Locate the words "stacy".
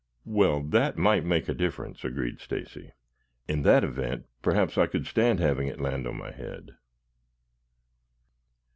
2.39-2.93